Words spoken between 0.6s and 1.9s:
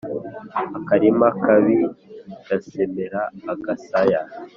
Akarimi kabi